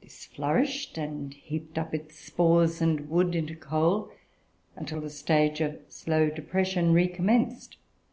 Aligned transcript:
This 0.00 0.24
flourished, 0.24 0.96
and 0.98 1.34
heaped 1.34 1.78
up 1.78 1.92
its 1.92 2.14
spores 2.14 2.80
and 2.80 3.08
wood 3.10 3.34
into 3.34 3.56
coal, 3.56 4.08
until 4.76 5.00
the 5.00 5.10
stage 5.10 5.60
of 5.60 5.80
slow 5.88 6.30
depression 6.30 6.92
recommenced. 6.94 7.76